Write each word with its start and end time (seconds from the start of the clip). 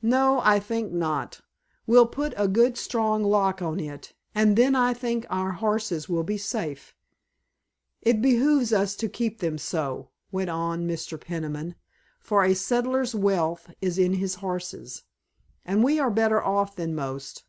"No, 0.00 0.40
I 0.42 0.58
think 0.58 0.90
not. 0.90 1.42
We'll 1.86 2.06
put 2.06 2.32
a 2.38 2.48
good 2.48 2.78
strong 2.78 3.22
lock 3.22 3.60
on 3.60 3.78
it, 3.78 4.14
and 4.34 4.56
then 4.56 4.74
I 4.74 4.94
think 4.94 5.26
our 5.28 5.52
horses 5.52 6.08
will 6.08 6.22
be 6.22 6.38
safe. 6.38 6.94
It 8.00 8.22
behooves 8.22 8.72
us 8.72 8.96
to 8.96 9.06
keep 9.06 9.40
them 9.40 9.58
so," 9.58 10.08
went 10.32 10.48
on 10.48 10.88
Mr. 10.88 11.20
Peniman, 11.20 11.74
"for 12.18 12.42
a 12.42 12.54
settler's 12.54 13.14
wealth 13.14 13.70
is 13.82 13.98
in 13.98 14.14
his 14.14 14.36
horses, 14.36 15.02
and 15.62 15.84
we 15.84 15.98
are 16.00 16.10
better 16.10 16.42
off 16.42 16.74
than 16.74 16.94
most. 16.94 17.44